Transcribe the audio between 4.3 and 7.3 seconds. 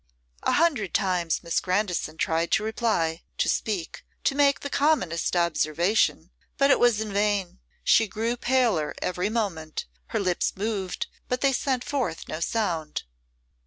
make the commonest observation, but it was in